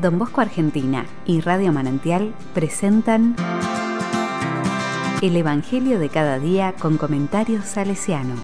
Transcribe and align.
Don 0.00 0.16
Bosco 0.16 0.40
Argentina 0.40 1.06
y 1.26 1.40
Radio 1.40 1.72
Manantial 1.72 2.32
presentan 2.54 3.34
El 5.20 5.36
Evangelio 5.36 5.98
de 5.98 6.08
cada 6.08 6.38
día 6.38 6.74
con 6.78 6.98
comentarios 6.98 7.64
salesiano. 7.64 8.42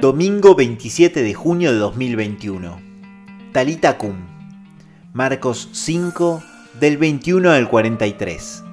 Domingo 0.00 0.56
27 0.56 1.22
de 1.22 1.34
junio 1.34 1.72
de 1.72 1.78
2021. 1.78 2.80
Talita 3.52 3.98
Cum. 3.98 4.16
Marcos 5.12 5.68
5 5.72 6.42
del 6.80 6.96
21 6.98 7.50
al 7.50 7.68
43. 7.68 8.64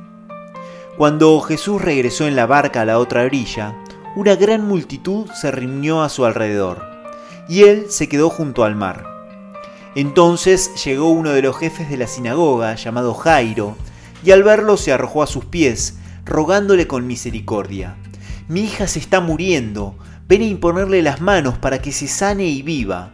Cuando 0.97 1.39
Jesús 1.41 1.81
regresó 1.81 2.27
en 2.27 2.36
la 2.36 2.45
barca 2.47 2.81
a 2.81 2.86
la 2.86 3.00
otra 3.00 3.23
orilla, 3.23 3.82
una 4.16 4.35
gran 4.35 4.67
multitud 4.67 5.30
se 5.31 5.49
reunió 5.49 6.03
a 6.03 6.09
su 6.09 6.26
alrededor, 6.26 6.84
y 7.49 7.63
él 7.63 7.88
se 7.90 8.08
quedó 8.08 8.30
junto 8.30 8.63
al 8.63 8.76
mar. 8.76 9.05
Entonces 9.95 10.72
llegó 10.84 11.09
uno 11.09 11.31
de 11.31 11.41
los 11.41 11.58
jefes 11.58 11.89
de 11.89 11.98
la 11.98 12.08
sinagoga, 12.08 12.76
llamado 12.76 13.13
Jairo, 13.13 13.76
y 14.23 14.31
al 14.31 14.44
verlo 14.44 14.77
se 14.77 14.91
arrojó 14.91 15.23
a 15.23 15.27
sus 15.27 15.45
pies, 15.45 15.98
rogándole 16.26 16.88
con 16.88 17.08
misericordia. 17.08 17.95
Mi 18.48 18.62
hija 18.62 18.88
se 18.88 18.99
está 18.99 19.20
muriendo, 19.20 19.95
ven 20.27 20.41
a 20.41 20.45
imponerle 20.45 21.02
las 21.02 21.22
manos 21.22 21.58
para 21.58 21.81
que 21.81 21.91
se 21.91 22.08
sane 22.08 22.45
y 22.45 22.61
viva. 22.61 23.11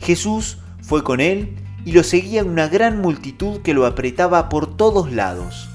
Jesús 0.00 0.58
fue 0.82 1.04
con 1.04 1.20
él 1.20 1.56
y 1.84 1.92
lo 1.92 2.02
seguía 2.02 2.44
una 2.44 2.68
gran 2.68 3.00
multitud 3.00 3.60
que 3.62 3.74
lo 3.74 3.86
apretaba 3.86 4.48
por 4.48 4.76
todos 4.76 5.12
lados. 5.12 5.68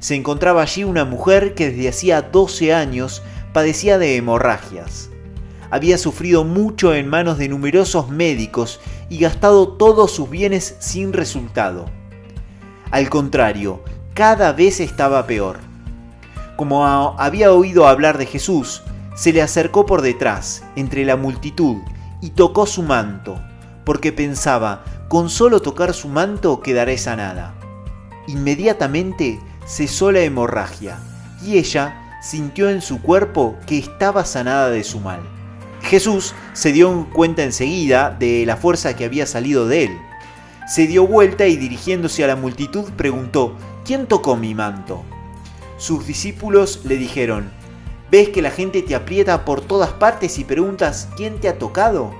Se 0.00 0.14
encontraba 0.14 0.62
allí 0.62 0.82
una 0.84 1.04
mujer 1.04 1.54
que 1.54 1.70
desde 1.70 1.88
hacía 1.88 2.22
12 2.22 2.72
años 2.72 3.22
padecía 3.52 3.98
de 3.98 4.16
hemorragias. 4.16 5.10
Había 5.70 5.98
sufrido 5.98 6.44
mucho 6.44 6.94
en 6.94 7.08
manos 7.08 7.38
de 7.38 7.48
numerosos 7.48 8.08
médicos 8.08 8.80
y 9.08 9.18
gastado 9.18 9.68
todos 9.68 10.10
sus 10.10 10.28
bienes 10.28 10.76
sin 10.80 11.12
resultado. 11.12 11.86
Al 12.90 13.08
contrario, 13.08 13.82
cada 14.14 14.52
vez 14.52 14.80
estaba 14.80 15.26
peor. 15.26 15.58
Como 16.56 16.84
había 17.18 17.52
oído 17.52 17.86
hablar 17.86 18.18
de 18.18 18.26
Jesús, 18.26 18.82
se 19.14 19.32
le 19.32 19.42
acercó 19.42 19.86
por 19.86 20.02
detrás, 20.02 20.64
entre 20.76 21.04
la 21.04 21.16
multitud, 21.16 21.76
y 22.20 22.30
tocó 22.30 22.66
su 22.66 22.82
manto, 22.82 23.40
porque 23.84 24.12
pensaba, 24.12 24.84
con 25.08 25.30
solo 25.30 25.60
tocar 25.60 25.94
su 25.94 26.08
manto 26.08 26.60
quedaré 26.60 26.98
sanada. 26.98 27.54
Inmediatamente 28.26 29.40
cesó 29.66 30.12
la 30.12 30.20
hemorragia, 30.20 30.98
y 31.42 31.58
ella 31.58 31.99
sintió 32.20 32.68
en 32.68 32.82
su 32.82 33.00
cuerpo 33.00 33.56
que 33.66 33.78
estaba 33.78 34.24
sanada 34.24 34.70
de 34.70 34.84
su 34.84 35.00
mal. 35.00 35.20
Jesús 35.82 36.34
se 36.52 36.72
dio 36.72 37.08
cuenta 37.12 37.42
enseguida 37.42 38.10
de 38.10 38.44
la 38.46 38.56
fuerza 38.56 38.94
que 38.94 39.04
había 39.04 39.26
salido 39.26 39.66
de 39.66 39.84
él. 39.84 39.98
Se 40.68 40.86
dio 40.86 41.06
vuelta 41.06 41.46
y 41.46 41.56
dirigiéndose 41.56 42.22
a 42.22 42.28
la 42.28 42.36
multitud 42.36 42.90
preguntó, 42.96 43.56
¿quién 43.84 44.06
tocó 44.06 44.36
mi 44.36 44.54
manto? 44.54 45.02
Sus 45.78 46.06
discípulos 46.06 46.82
le 46.84 46.96
dijeron, 46.96 47.50
¿ves 48.10 48.28
que 48.28 48.42
la 48.42 48.50
gente 48.50 48.82
te 48.82 48.94
aprieta 48.94 49.44
por 49.44 49.62
todas 49.62 49.90
partes 49.90 50.38
y 50.38 50.44
preguntas, 50.44 51.08
¿quién 51.16 51.40
te 51.40 51.48
ha 51.48 51.58
tocado? 51.58 52.14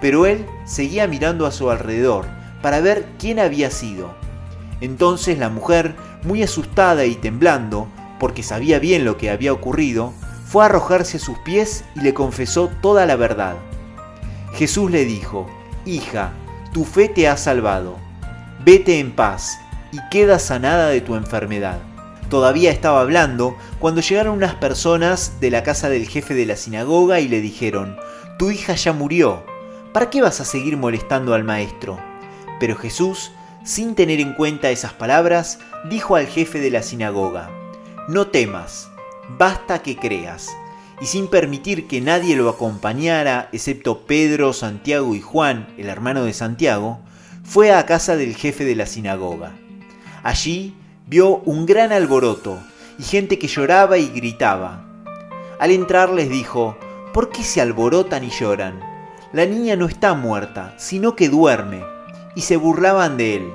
Pero 0.00 0.26
él 0.26 0.46
seguía 0.66 1.06
mirando 1.06 1.46
a 1.46 1.52
su 1.52 1.70
alrededor 1.70 2.26
para 2.62 2.80
ver 2.80 3.06
quién 3.18 3.38
había 3.38 3.70
sido. 3.70 4.14
Entonces 4.80 5.38
la 5.38 5.48
mujer, 5.48 5.96
muy 6.22 6.42
asustada 6.42 7.06
y 7.06 7.14
temblando, 7.14 7.88
porque 8.18 8.42
sabía 8.42 8.78
bien 8.78 9.04
lo 9.04 9.16
que 9.16 9.30
había 9.30 9.52
ocurrido, 9.52 10.12
fue 10.46 10.62
a 10.62 10.66
arrojarse 10.66 11.16
a 11.16 11.20
sus 11.20 11.38
pies 11.38 11.84
y 11.94 12.00
le 12.00 12.14
confesó 12.14 12.70
toda 12.80 13.06
la 13.06 13.16
verdad. 13.16 13.56
Jesús 14.54 14.90
le 14.90 15.04
dijo, 15.04 15.46
Hija, 15.84 16.32
tu 16.72 16.84
fe 16.84 17.08
te 17.08 17.28
ha 17.28 17.36
salvado. 17.36 17.96
Vete 18.64 18.98
en 18.98 19.12
paz 19.12 19.58
y 19.92 19.98
queda 20.10 20.38
sanada 20.38 20.88
de 20.88 21.00
tu 21.00 21.14
enfermedad. 21.14 21.78
Todavía 22.28 22.70
estaba 22.70 23.00
hablando 23.00 23.56
cuando 23.78 24.00
llegaron 24.00 24.36
unas 24.36 24.54
personas 24.56 25.40
de 25.40 25.50
la 25.50 25.62
casa 25.62 25.88
del 25.88 26.08
jefe 26.08 26.34
de 26.34 26.46
la 26.46 26.56
sinagoga 26.56 27.20
y 27.20 27.28
le 27.28 27.40
dijeron, 27.40 27.96
Tu 28.38 28.50
hija 28.50 28.74
ya 28.74 28.92
murió, 28.92 29.44
¿para 29.92 30.10
qué 30.10 30.22
vas 30.22 30.40
a 30.40 30.44
seguir 30.44 30.76
molestando 30.76 31.34
al 31.34 31.44
maestro? 31.44 32.00
Pero 32.58 32.76
Jesús, 32.76 33.30
sin 33.62 33.94
tener 33.94 34.20
en 34.20 34.34
cuenta 34.34 34.70
esas 34.70 34.92
palabras, 34.92 35.60
dijo 35.88 36.16
al 36.16 36.26
jefe 36.26 36.58
de 36.58 36.70
la 36.70 36.82
sinagoga, 36.82 37.50
no 38.08 38.28
temas, 38.28 38.88
basta 39.36 39.82
que 39.82 39.96
creas. 39.96 40.54
Y 41.00 41.06
sin 41.06 41.26
permitir 41.26 41.88
que 41.88 42.00
nadie 42.00 42.36
lo 42.36 42.48
acompañara, 42.48 43.48
excepto 43.52 44.06
Pedro, 44.06 44.52
Santiago 44.52 45.14
y 45.14 45.20
Juan, 45.20 45.74
el 45.76 45.88
hermano 45.88 46.24
de 46.24 46.32
Santiago, 46.32 47.00
fue 47.44 47.72
a 47.72 47.84
casa 47.84 48.16
del 48.16 48.36
jefe 48.36 48.64
de 48.64 48.76
la 48.76 48.86
sinagoga. 48.86 49.56
Allí 50.22 50.74
vio 51.06 51.38
un 51.38 51.66
gran 51.66 51.92
alboroto 51.92 52.58
y 52.98 53.02
gente 53.02 53.38
que 53.38 53.48
lloraba 53.48 53.98
y 53.98 54.08
gritaba. 54.08 54.84
Al 55.58 55.72
entrar 55.72 56.10
les 56.10 56.30
dijo, 56.30 56.78
¿por 57.12 57.30
qué 57.30 57.42
se 57.42 57.60
alborotan 57.60 58.22
y 58.22 58.30
lloran? 58.30 58.80
La 59.32 59.46
niña 59.46 59.74
no 59.74 59.86
está 59.86 60.14
muerta, 60.14 60.74
sino 60.78 61.16
que 61.16 61.28
duerme. 61.28 61.82
Y 62.36 62.42
se 62.42 62.56
burlaban 62.56 63.16
de 63.16 63.36
él. 63.36 63.50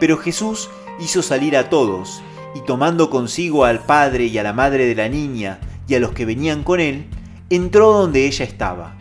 Pero 0.00 0.16
Jesús 0.16 0.68
hizo 0.98 1.22
salir 1.22 1.56
a 1.56 1.70
todos 1.70 2.22
y 2.54 2.60
tomando 2.60 3.10
consigo 3.10 3.64
al 3.64 3.80
padre 3.80 4.26
y 4.26 4.38
a 4.38 4.42
la 4.42 4.52
madre 4.52 4.86
de 4.86 4.94
la 4.94 5.08
niña 5.08 5.58
y 5.88 5.94
a 5.94 6.00
los 6.00 6.12
que 6.12 6.24
venían 6.24 6.62
con 6.62 6.80
él, 6.80 7.06
entró 7.50 7.92
donde 7.92 8.26
ella 8.26 8.44
estaba. 8.44 8.96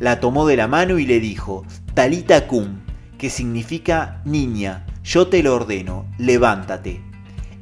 La 0.00 0.20
tomó 0.20 0.46
de 0.46 0.56
la 0.56 0.68
mano 0.68 0.98
y 0.98 1.06
le 1.06 1.20
dijo, 1.20 1.64
Talita 1.94 2.46
cum, 2.46 2.80
que 3.18 3.30
significa 3.30 4.22
niña, 4.24 4.86
yo 5.02 5.28
te 5.28 5.42
lo 5.42 5.54
ordeno, 5.54 6.06
levántate. 6.18 7.02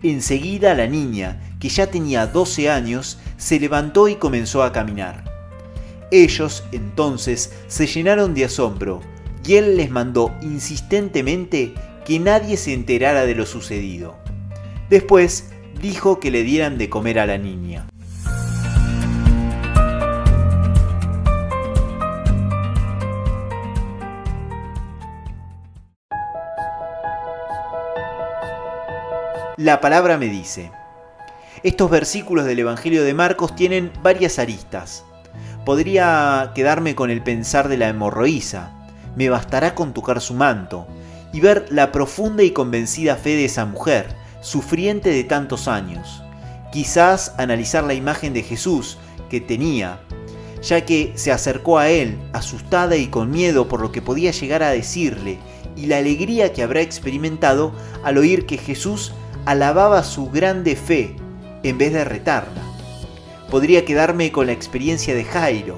Enseguida 0.03 0.75
la 0.75 0.87
niña, 0.87 1.41
que 1.59 1.69
ya 1.69 1.87
tenía 1.87 2.27
12 2.27 2.71
años, 2.71 3.19
se 3.39 3.59
levantó 3.59 4.09
y 4.09 4.17
comenzó 4.17 4.63
a 4.63 4.73
caminar. 4.73 5.25
Ellos 6.11 6.63
entonces 6.73 7.53
se 7.67 7.87
llenaron 7.87 8.35
de 8.35 8.45
asombro, 8.45 9.01
y 9.47 9.55
él 9.55 9.77
les 9.77 9.91
mandó 9.91 10.35
insistentemente 10.43 11.75
que 12.05 12.21
nadie 12.21 12.57
se 12.57 12.75
enterara 12.75 13.27
de 13.27 13.35
lo 13.35 13.47
sucedido. 13.47 14.17
Después 14.89 15.51
dijo 15.83 16.21
que 16.21 16.31
le 16.31 16.45
dieran 16.45 16.79
de 16.79 16.89
comer 16.89 17.19
a 17.19 17.27
la 17.27 17.39
niña. 17.39 17.87
La 29.57 29.81
palabra 29.81 30.19
me 30.19 30.27
dice. 30.27 30.71
Estos 31.65 31.91
versículos 31.91 32.45
del 32.45 32.61
Evangelio 32.61 33.03
de 33.03 33.15
Marcos 33.15 33.57
tienen 33.57 33.91
varias 34.03 34.39
aristas. 34.39 35.05
Podría 35.65 36.53
quedarme 36.55 36.95
con 36.95 37.11
el 37.11 37.23
pensar 37.23 37.69
de 37.69 37.77
la 37.77 37.89
hemorroísa, 37.89 38.71
me 39.17 39.31
bastará 39.31 39.75
con 39.75 39.93
tocar 39.95 40.21
su 40.21 40.35
manto, 40.35 40.87
y 41.33 41.41
ver 41.41 41.67
la 41.71 41.91
profunda 41.91 42.45
y 42.45 42.53
convencida 42.53 43.17
fe 43.17 43.31
de 43.31 43.47
esa 43.47 43.65
mujer, 43.65 44.15
sufriente 44.47 45.11
de 45.11 45.25
tantos 45.25 45.67
años. 45.67 46.23
Quizás 46.71 47.35
analizar 47.37 47.83
la 47.83 47.95
imagen 47.95 48.33
de 48.33 48.45
Jesús 48.45 48.97
que 49.29 49.41
tenía, 49.41 49.99
ya 50.63 50.85
que 50.85 51.13
se 51.17 51.33
acercó 51.33 51.79
a 51.79 51.89
él, 51.89 52.17
asustada 52.33 52.97
y 52.97 53.09
con 53.09 53.33
miedo 53.33 53.67
por 53.67 53.81
lo 53.81 53.91
que 53.91 54.03
podía 54.03 54.31
llegar 54.31 54.63
a 54.63 54.71
decirle, 54.71 55.39
y 55.75 55.87
la 55.87 55.99
alegría 55.99 56.53
que 56.53 56.63
habrá 56.63 56.81
experimentado 56.81 57.73
al 58.05 58.19
oír 58.19 58.47
que 58.47 58.57
Jesús 58.57 59.13
alababa 59.47 60.05
su 60.05 60.31
grande 60.31 60.77
fe 60.77 61.17
en 61.65 61.77
vez 61.77 61.93
de 61.93 62.05
retarla. 62.05 62.63
Podría 63.51 63.85
quedarme 63.85 64.31
con 64.31 64.47
la 64.47 64.53
experiencia 64.53 65.13
de 65.17 65.25
Jairo, 65.25 65.77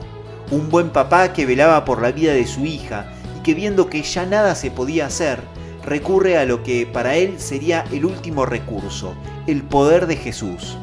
un 0.50 0.68
buen 0.68 0.90
papá 0.90 1.32
que 1.32 1.46
velaba 1.46 1.86
por 1.86 2.02
la 2.02 2.12
vida 2.12 2.34
de 2.34 2.46
su 2.46 2.66
hija 2.66 3.10
y 3.38 3.42
que 3.42 3.54
viendo 3.54 3.88
que 3.88 4.02
ya 4.02 4.26
nada 4.26 4.54
se 4.54 4.70
podía 4.70 5.06
hacer, 5.06 5.40
recurre 5.88 6.38
a 6.38 6.44
lo 6.44 6.62
que 6.62 6.86
para 6.86 7.16
él 7.16 7.40
sería 7.40 7.84
el 7.92 8.04
último 8.04 8.46
recurso, 8.46 9.14
el 9.46 9.62
poder 9.62 10.06
de 10.06 10.16
Jesús. 10.16 10.76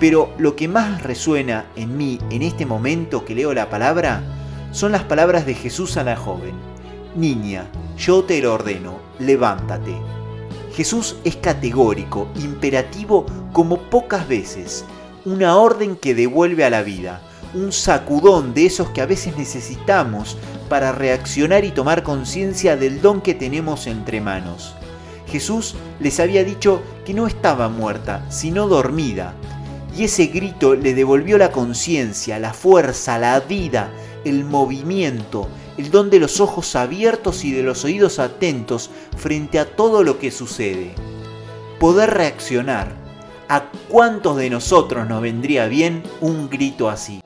Pero 0.00 0.32
lo 0.38 0.56
que 0.56 0.68
más 0.68 1.02
resuena 1.02 1.66
en 1.76 1.96
mí 1.96 2.18
en 2.30 2.42
este 2.42 2.66
momento 2.66 3.24
que 3.24 3.34
leo 3.34 3.54
la 3.54 3.70
palabra 3.70 4.22
son 4.72 4.92
las 4.92 5.04
palabras 5.04 5.46
de 5.46 5.54
Jesús 5.54 5.96
a 5.96 6.04
la 6.04 6.16
joven. 6.16 6.54
Niña, 7.14 7.66
yo 7.96 8.24
te 8.24 8.40
lo 8.40 8.54
ordeno, 8.54 8.98
levántate. 9.18 9.94
Jesús 10.74 11.16
es 11.24 11.36
categórico, 11.36 12.28
imperativo 12.36 13.26
como 13.52 13.78
pocas 13.90 14.26
veces, 14.26 14.84
una 15.24 15.56
orden 15.56 15.96
que 15.96 16.14
devuelve 16.14 16.64
a 16.64 16.70
la 16.70 16.82
vida, 16.82 17.20
un 17.54 17.72
sacudón 17.72 18.54
de 18.54 18.66
esos 18.66 18.90
que 18.90 19.00
a 19.00 19.06
veces 19.06 19.36
necesitamos 19.36 20.36
para 20.68 20.92
reaccionar 20.92 21.64
y 21.64 21.70
tomar 21.70 22.02
conciencia 22.02 22.76
del 22.76 23.00
don 23.02 23.20
que 23.20 23.34
tenemos 23.34 23.86
entre 23.86 24.20
manos. 24.20 24.74
Jesús 25.26 25.74
les 26.00 26.20
había 26.20 26.44
dicho 26.44 26.82
que 27.04 27.14
no 27.14 27.26
estaba 27.26 27.68
muerta, 27.68 28.24
sino 28.30 28.68
dormida, 28.68 29.34
y 29.96 30.04
ese 30.04 30.26
grito 30.26 30.74
le 30.74 30.94
devolvió 30.94 31.38
la 31.38 31.52
conciencia, 31.52 32.38
la 32.38 32.54
fuerza, 32.54 33.18
la 33.18 33.40
vida, 33.40 33.90
el 34.24 34.44
movimiento, 34.44 35.48
el 35.76 35.90
don 35.90 36.10
de 36.10 36.20
los 36.20 36.40
ojos 36.40 36.76
abiertos 36.76 37.44
y 37.44 37.52
de 37.52 37.62
los 37.62 37.84
oídos 37.84 38.18
atentos 38.18 38.90
frente 39.16 39.58
a 39.58 39.76
todo 39.76 40.02
lo 40.02 40.18
que 40.18 40.30
sucede. 40.30 40.94
Poder 41.78 42.10
reaccionar. 42.10 43.00
¿A 43.48 43.70
cuántos 43.88 44.38
de 44.38 44.48
nosotros 44.48 45.06
nos 45.06 45.20
vendría 45.20 45.66
bien 45.66 46.02
un 46.20 46.48
grito 46.48 46.88
así? 46.88 47.21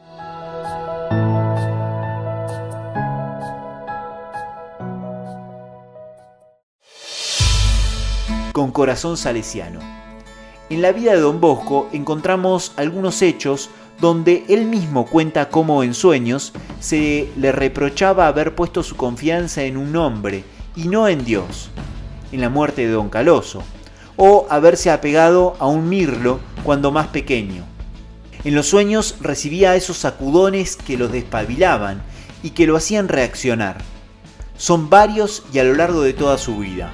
Con 8.56 8.70
corazón 8.70 9.18
salesiano. 9.18 9.80
En 10.70 10.80
la 10.80 10.90
vida 10.90 11.12
de 11.12 11.20
Don 11.20 11.42
Bosco 11.42 11.90
encontramos 11.92 12.72
algunos 12.76 13.20
hechos 13.20 13.68
donde 14.00 14.46
él 14.48 14.64
mismo 14.64 15.04
cuenta 15.04 15.50
cómo 15.50 15.82
en 15.82 15.92
sueños 15.92 16.54
se 16.80 17.30
le 17.36 17.52
reprochaba 17.52 18.26
haber 18.26 18.54
puesto 18.54 18.82
su 18.82 18.96
confianza 18.96 19.64
en 19.64 19.76
un 19.76 19.94
hombre 19.96 20.42
y 20.74 20.88
no 20.88 21.06
en 21.06 21.22
Dios, 21.26 21.68
en 22.32 22.40
la 22.40 22.48
muerte 22.48 22.86
de 22.86 22.92
Don 22.92 23.10
Caloso, 23.10 23.62
o 24.16 24.46
haberse 24.48 24.90
apegado 24.90 25.54
a 25.58 25.66
un 25.66 25.90
mirlo 25.90 26.40
cuando 26.62 26.90
más 26.90 27.08
pequeño. 27.08 27.62
En 28.42 28.54
los 28.54 28.68
sueños 28.68 29.16
recibía 29.20 29.76
esos 29.76 29.98
sacudones 29.98 30.76
que 30.76 30.96
los 30.96 31.12
despabilaban 31.12 32.02
y 32.42 32.52
que 32.52 32.66
lo 32.66 32.78
hacían 32.78 33.08
reaccionar. 33.08 33.76
Son 34.56 34.88
varios 34.88 35.42
y 35.52 35.58
a 35.58 35.64
lo 35.64 35.74
largo 35.74 36.00
de 36.00 36.14
toda 36.14 36.38
su 36.38 36.56
vida. 36.56 36.90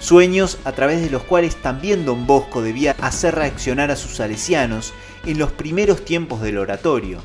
Sueños 0.00 0.56
a 0.64 0.72
través 0.72 1.02
de 1.02 1.10
los 1.10 1.22
cuales 1.22 1.56
también 1.56 2.06
don 2.06 2.26
Bosco 2.26 2.62
debía 2.62 2.96
hacer 3.02 3.34
reaccionar 3.34 3.90
a 3.90 3.96
sus 3.96 4.16
salesianos 4.16 4.94
en 5.26 5.38
los 5.38 5.52
primeros 5.52 6.06
tiempos 6.06 6.40
del 6.40 6.56
oratorio. 6.56 7.20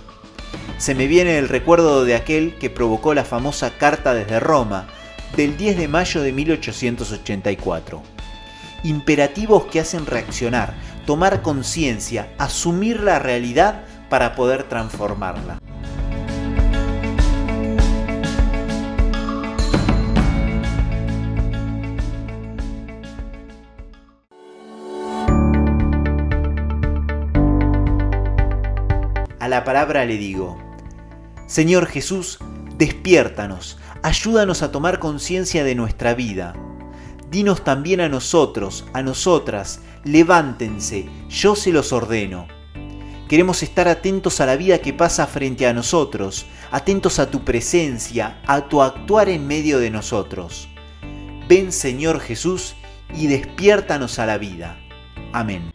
Se 0.78 0.94
me 0.94 1.08
viene 1.08 1.38
el 1.38 1.48
recuerdo 1.48 2.04
de 2.04 2.16
aquel 2.16 2.56
que 2.56 2.70
provocó 2.70 3.14
la 3.14 3.24
famosa 3.24 3.72
Carta 3.78 4.14
desde 4.14 4.42
Roma, 4.42 4.88
del 5.38 5.56
10 5.56 5.78
de 5.78 5.88
mayo 5.88 6.22
de 6.22 6.34
1884. 6.34 8.04
Imperativos 8.84 9.66
que 9.68 9.80
hacen 9.80 10.06
reaccionar, 10.06 10.74
tomar 11.06 11.42
conciencia, 11.42 12.30
asumir 12.38 13.00
la 13.00 13.20
realidad 13.20 13.84
para 14.10 14.36
poder 14.36 14.64
transformarla. 14.64 15.60
La 29.56 29.64
palabra 29.64 30.04
le 30.04 30.18
digo, 30.18 30.58
Señor 31.48 31.86
Jesús, 31.86 32.40
despiértanos, 32.78 33.78
ayúdanos 34.04 34.62
a 34.64 34.72
tomar 34.74 35.00
conciencia 35.00 35.64
de 35.64 35.76
nuestra 35.76 36.14
vida. 36.14 36.54
Dinos 37.32 37.64
también 37.64 38.02
a 38.02 38.10
nosotros, 38.10 38.86
a 38.92 39.02
nosotras, 39.02 39.80
levántense, 40.04 41.08
yo 41.30 41.56
se 41.56 41.72
los 41.72 41.94
ordeno. 41.94 42.48
Queremos 43.30 43.64
estar 43.64 43.88
atentos 43.88 44.42
a 44.42 44.46
la 44.46 44.58
vida 44.58 44.80
que 44.80 44.92
pasa 44.92 45.26
frente 45.26 45.66
a 45.68 45.74
nosotros, 45.74 46.48
atentos 46.70 47.20
a 47.20 47.32
tu 47.32 47.46
presencia, 47.46 48.42
a 48.48 48.68
tu 48.68 48.82
actuar 48.82 49.30
en 49.30 49.48
medio 49.48 49.80
de 49.80 49.90
nosotros. 49.90 50.68
Ven 51.48 51.72
Señor 51.72 52.20
Jesús 52.20 52.76
y 53.16 53.28
despiértanos 53.28 54.20
a 54.20 54.26
la 54.26 54.38
vida. 54.38 54.78
Amén. 55.32 55.75